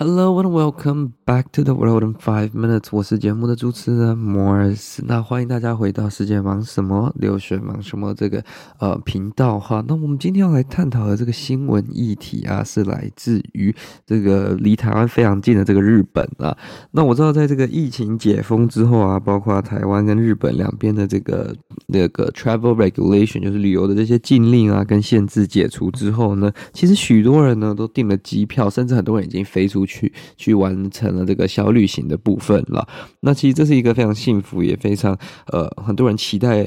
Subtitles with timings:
[0.00, 2.84] Hello and welcome back to the world in five minutes。
[2.92, 5.00] 我是节目的主持人 Morris。
[5.04, 8.40] 那欢迎大家回到世界忙什么、留学忙什么这个
[8.78, 9.84] 呃频道哈。
[9.88, 13.74] 那我们今天要来探讨的这个新闻议题啊，是来自于
[14.06, 16.56] 这个离台湾非常近的这个日本啊。
[16.92, 21.52] 那我知道，在这个疫情解封之后啊，包括台湾跟日本两边的这个
[21.88, 29.87] 那个 travel regulation，就是旅游的这些禁令啊跟限制解除之后呢，其实许多人呢都订了机票，甚至很多人已经飞出。
[29.88, 32.86] 去去完成了这个小旅行的部分了，
[33.20, 36.64] 那其实这是一个非常幸福也非常呃很多人期待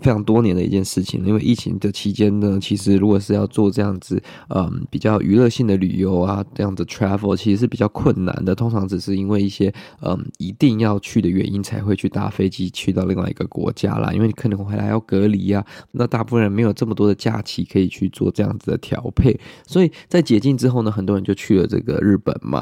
[0.00, 1.24] 非常多年的一件事情。
[1.24, 8.54] 因为疫情的期间呢，其实如果是要做这样子嗯比较娱乐性的旅游啊，这样子 travel 其实是比较困难的。
[8.54, 22.61] 通常只是因为一些嗯一定要去的原因才会去搭飞机去到另外一个国家啦，因为你可能回来要隔离啊，那大部分人没有这么多的假期可以去做这样子的调配，所以在解禁之后呢，很多人就去了这个日本嘛。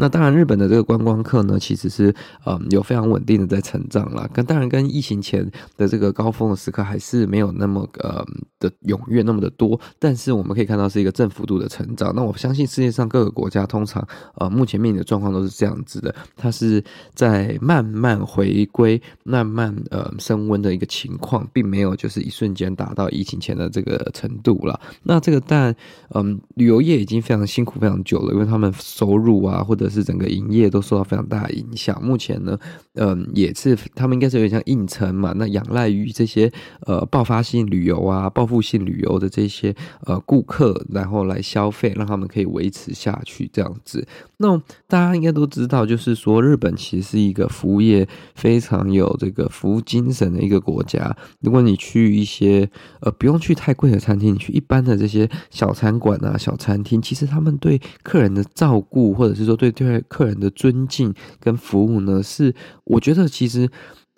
[0.00, 2.14] 那当然，日本的这个观光客呢，其实是
[2.46, 4.26] 嗯有非常稳定的在成长啦。
[4.32, 8.24] 跟当然跟疫情前的这个高峰的时刻还是没有那么呃
[8.58, 12.14] 的踊跃那么的多，但是我们可以看到是一个正幅度的成长。
[12.16, 14.02] 那我相信世界上各个国家通常
[14.36, 16.82] 呃目前面临的状况都是这样子的，它是
[17.14, 24.80] 在慢慢回归、慢慢呃升温的一个情况，并没有就是一瞬间达到疫情前的这个程度了。
[25.02, 25.76] 那这个当然
[26.14, 32.00] 嗯旅游业已经非常辛苦非常久了，因为他们收入啊或者是整个营业都受到非常大的影响。
[32.02, 32.56] 目前呢，
[32.94, 35.32] 嗯，也是他们应该是有点像硬撑嘛。
[35.36, 36.50] 那仰赖于这些
[36.86, 39.74] 呃爆发性旅游啊、报复性旅游的这些
[40.04, 44.06] 呃顾客，然后来消费，让他们可以维持下去这样子。
[44.36, 51.16] 那大家应该都知道，就是说日本其实是一个服务业非常有这个服务精神的一个国家。
[51.40, 59.70] 如果你去一些呃不用去太贵的餐厅，你去一般的这些小餐馆啊、小餐厅，其实他们对客人的照顾，或者是说对。
[59.84, 62.54] 对客人的尊敬跟服务呢，是
[62.84, 63.68] 我觉得其实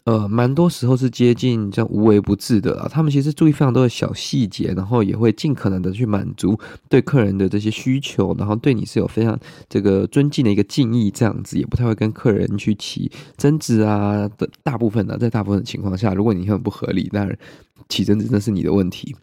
[0.05, 2.89] 呃蛮多时候是接近这样无微不至的啊。
[2.89, 6.59] 他们其实注意非常多的小细节，然后也会尽可能的去满足
[6.89, 14.29] 对客人的这些需求，然后对你是有非常这个尊敬的一个敬意，这样子也不太会跟客人去起争执啊。
[14.65, 17.39] 大部分呢，在大部分的情况下，如果你很不合理，当然
[17.89, 19.15] 起争执那是你的问题。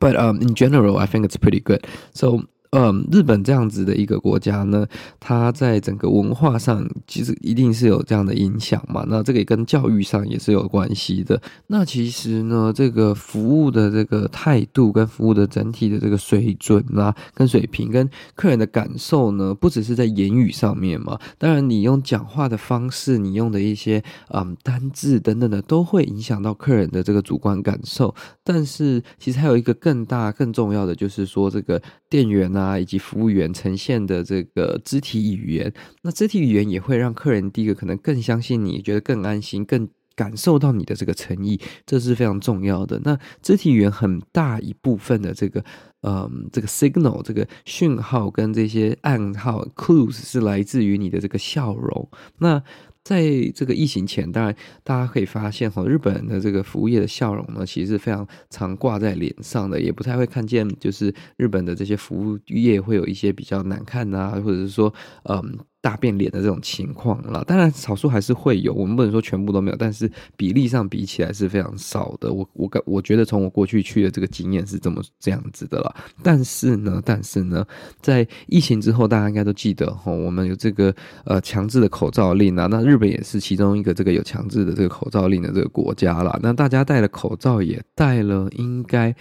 [0.00, 1.82] But um in general, I think it's pretty good.
[2.12, 4.86] So 嗯，日本这样子的一个国家呢，
[5.18, 9.06] 它在整个文化上其实一定是有这样的影响嘛。
[9.08, 11.40] 那这个也跟教育上也是有关系的。
[11.68, 21.18] 那其实呢，这个服务的这个态度跟服务的整体的这个水准啊，跟水平跟客人的感受呢，不只是在言语上面嘛。
[21.38, 28.14] 当然，你用讲话的方式，你用的一些嗯单字等等的，都会影响到客人的这个主观感受。
[28.44, 31.80] 但是，其实还有一个更大、更重要的，就是说这个
[32.10, 43.00] 店员，啊以及服务员呈现的这个肢体语言，那肢体语言也会让客人第一个可能更相信你，觉得更安心，更感受到你的这个诚意，这是非常重要的。
[43.04, 45.64] 那肢体语言很大一部分的这个，
[46.02, 52.10] 嗯，这个 signal 这个讯号跟这些暗号 clues 是来自于你的这个笑容。
[52.38, 52.60] 那
[53.04, 54.54] 在这个疫情前，当然
[54.84, 64.92] 大家可以发现哈，日本的这个服务业的笑容呢，其实非常常挂在脸上的，也不太会看见，就是日本的这些服务业会有一些比较难看啊，或者是说，
[65.24, 65.58] 嗯。
[65.88, 72.30] 大变脸的这种情况了，当然少数还是会有，我们不能说全部都没有，但是比例上比起来是非常少的。
[72.30, 75.96] 我我感我觉得从我过去去的这个经验是这么这样子的了。
[76.22, 77.64] 但是呢，但是呢，
[78.02, 80.94] 在疫情之后，大家应该都记得哈，我们有这个
[81.24, 86.38] 呃强制的口罩令啊，那日本也是其中一个这个有强制的这个口罩令的这个国家了。
[86.42, 89.16] 那大家戴了口罩也戴了，应该。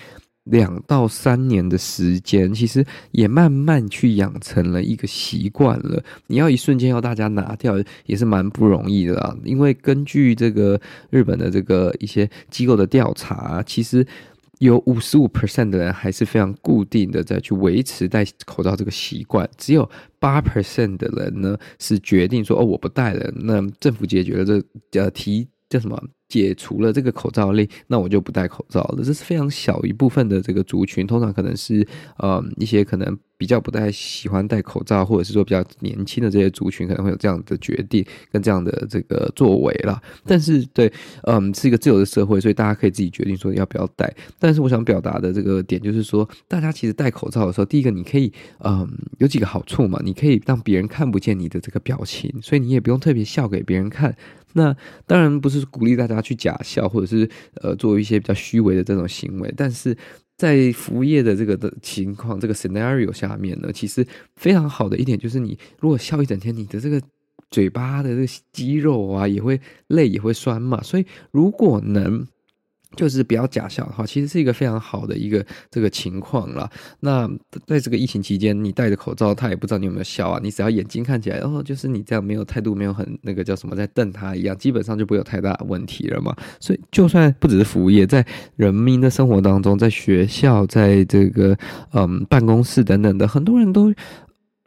[0.49, 6.03] 两到三年的时间，其实也慢慢去养成了一个习惯了。
[6.27, 7.75] 你要一瞬间要大家拿掉，
[8.05, 9.35] 也是蛮不容易的啦。
[9.43, 14.05] 因为根据这个日本的这个一些机构的调查，其实
[14.59, 23.31] 有五十五 percent 的人还是非常固定的在去维持戴口罩这个习惯，只有八 percent 的人呢是决定说哦，我不戴了。
[23.35, 24.63] 那政府解决了这
[24.99, 26.01] 呃提叫什么？
[26.27, 28.97] 解除了这个口罩令，那我就不戴口罩了。
[28.97, 31.87] 这是非常小一部分的这个族群，通常可能是
[32.17, 40.01] 呃一些可能比较不太喜欢戴口罩，或者是说比较年轻的这些族群，可能会有这样的决定跟这样的这个作为啦。
[40.25, 40.91] 但是对，
[41.23, 44.13] 嗯，是一个自由的社会，所以大家可以自己决定说要不要戴。
[44.37, 48.29] 但是我想表达的这个点就是说，大家其实戴口罩的时候，第一个你可以
[48.65, 48.85] 嗯
[49.19, 54.13] 有几个好处嘛，你可以让别人看不见你的这个表情，所以你也不用特别笑给别人看。
[54.57, 54.75] 那
[55.05, 57.29] 当然不是鼓励大家去假笑，或者是
[57.61, 59.95] 呃做一些比较虚伪的这种行为，但是
[60.35, 64.05] 在服务业的这个的情况，这个 scenario 下面呢，其实
[64.35, 67.01] 非常好的一点就是，你如果笑一整天，你的这个
[67.49, 70.81] 嘴巴的这个肌肉啊，也会累，也会酸嘛。
[70.81, 72.27] 所以如果能。
[72.95, 76.69] 就是不要假笑的话，其实是一个非常好的一个这个情况啦。
[77.01, 77.29] 那
[77.65, 80.39] 在这个疫情期间，你戴着口罩，他也不知道你有没有笑啊。
[80.41, 86.35] 你只要眼睛看起来，哦，就是你这样没有态度，没有很那个叫什么，在瞪他一样，基本上就不会有太大问题了嘛。
[86.59, 88.25] 所以，就算不只是服务业，在
[88.55, 91.57] 人民的生活当中，在学校，在这个
[91.93, 93.93] 嗯办公室等等的，很多人都。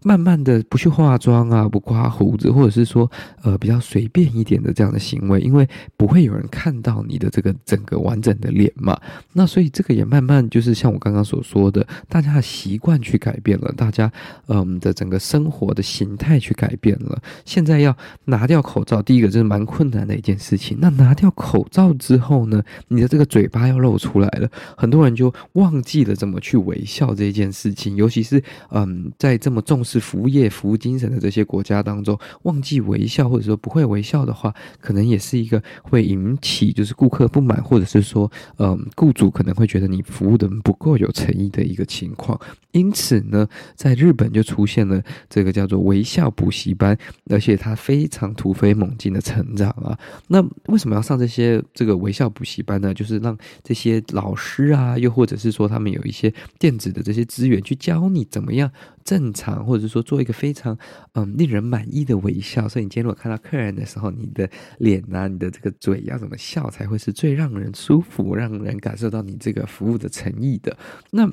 [0.03, 3.11] 慢慢的不去化妆啊，不刮胡子，或者是说，
[3.43, 8.99] 呃，比较随便一点的这样的行为，因为不会有人看到你的这个整个完整的脸嘛。
[9.35, 14.11] 那所以这个也慢慢就是像我刚刚所说的，大家的习惯去改变了，大家
[14.47, 17.21] 嗯的整个生活的形态去改变了。
[17.45, 17.95] 现在要
[18.25, 20.79] 拿掉口罩，第一个就是蛮困难的一件事情。
[20.81, 24.49] 那拿掉口罩之后呢，你的这个嘴巴要露出来了，
[24.79, 29.90] 很多人就忘记了怎么去微笑这件事情，尤其是嗯在这么重视。
[29.91, 42.41] 是服务业、服务精神的这些国家当中，忘记微笑或者说不会微笑的话，可能也是一个会引起就是顾客不满，或者是说，嗯，雇主可能会觉得你服务的不够有诚意的一个情况。
[42.73, 46.97] 因此呢，在日本就出现了这个叫做微笑补习班，
[47.29, 49.99] 而且它非常突飞猛进的成长啊。
[50.29, 52.95] 那为什么要上这些这个微笑补习班呢？
[52.95, 58.71] 就是让这些老师啊，又或者是说他们有一些电子的这些资源，去教你怎么样
[59.05, 59.81] 正常或者。
[59.81, 60.77] 是说，做一个非常
[61.15, 62.69] 嗯令人满意的微笑。
[62.69, 64.47] 所以，你今天如果看到客人的时候，你的
[64.79, 70.77] 脸啊，你的这个嘴要怎么笑才会是最让人舒服，让人感受到你这个服务的诚意的？
[71.11, 71.27] 那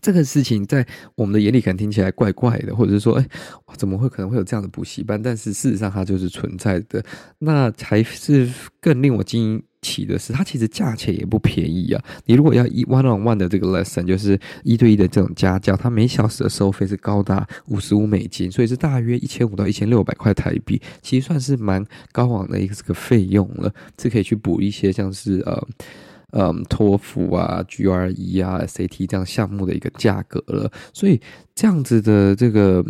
[0.00, 0.86] 这个事情在
[1.16, 3.28] 我们的眼里可能听起来怪怪的，或者是说，哎，
[3.76, 5.20] 怎么会可能会有这样的补习班？
[5.20, 7.04] 但是事实上，它就是存在的。
[7.40, 8.48] 那才是
[8.80, 9.60] 更令我惊。
[9.84, 12.02] 起的是，它其实价钱也不便宜啊。
[12.24, 23.70] 你如果要一 one on one 的这个 lesson，就是一对一的这种家教，它每小时的收费是高达五十五美金，所以是大约一千五到一千六百块台币，其实算是蛮高昂的一个这个费用了。
[23.96, 25.68] 这可以去补一些像是呃
[26.32, 30.72] 嗯托福啊、GRE 啊、SAT 这样项目的一个价格了。
[30.94, 31.20] 所以
[31.54, 32.82] 这样子的这个。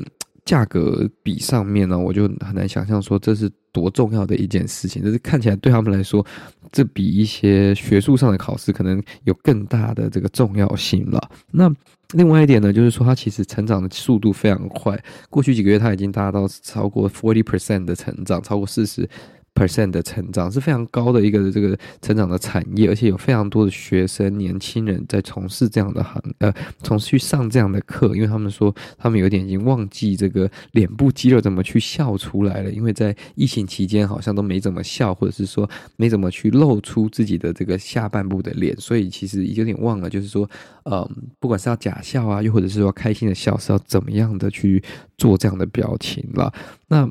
[0.45, 5.03] 价格比上面呢，我就很难想象说这是多重要的一件事情。
[5.03, 6.25] 就是看起来对他们来说，
[6.71, 11.31] 这比一些学术上的考试可能有更大的这个重要性了。
[11.51, 11.73] 那
[12.13, 19.09] 另外一点呢，就是说它其实成长的速度非常快，过去几个月它已经达到超过 forty percent 的成长，超过四十。
[19.55, 26.53] Percent 的成长是非常高的一个这个成长的产业，而且有非常多的学生、年轻人在从事这样的行，呃，
[26.83, 40.49] 从事去上这样的课，因为他们说他们有点已经忘记这个脸部肌肉怎么去笑出来了，因为在疫情期间好像都没怎么笑，或者是说没怎么去露出自己的这个下半部的脸，所以其实有点忘了，就是说，
[40.85, 41.09] 嗯，
[41.39, 44.83] 不管是要假笑啊，又或者是说开心的笑，是要怎么样的去
[45.17, 46.53] 做这样的表情了，
[46.89, 47.09] 那。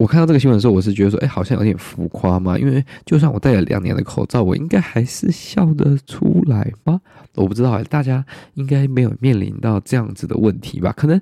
[0.00, 2.58] 我看到这个新闻的时候，我是觉得说，哎，好像有点浮夸嘛。
[2.58, 6.98] 因为就算我戴了两年的口罩，我应该还是笑得出来吗？
[7.34, 8.24] 我不知道，大家
[8.54, 10.90] 应该没有面临到这样子的问题吧？
[10.96, 11.20] 可能，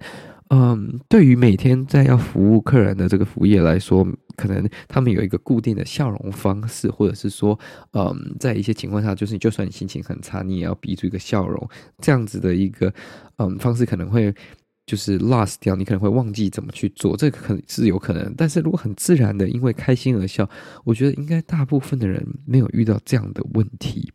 [0.51, 7.59] 嗯，对于每天在要服务客人的这个服务业来说，可能他们有一个固定的笑容方式，或者是说，
[7.95, 11.69] 嗯，在一些情况下，就是就算你心情很差，你也要逼出一个笑容，
[12.01, 12.95] 这样子的一个
[13.39, 14.33] 嗯方式，可能会。
[14.89, 18.35] 就是 lost 掉，你可能会忘记怎么去做，这可能是有可能。
[18.39, 20.49] 但是如果很自然的因为开心而笑，
[20.83, 24.11] 我觉得应该大部分的人没有遇到这样的问题。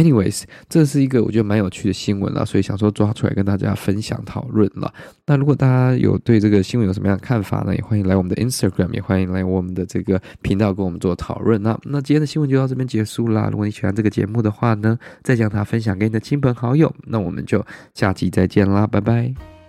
[0.00, 4.90] Anyways，这是一个我觉得蛮有趣的新闻了，所以想说抓出来跟大家分享讨论了。
[5.26, 7.76] 那如果大家有对这个新闻有什么样的看法呢？
[7.76, 11.62] 也欢迎来我们的 Instagram，也欢迎来我们的这个频道跟我们做讨论。
[11.62, 13.50] 那那今天的新闻就到这边结束啦。
[13.50, 16.90] 如果你喜欢这个节目的话呢，再将它分享给你的亲朋好友。
[17.04, 19.59] 那我们就下期再见啦，拜拜。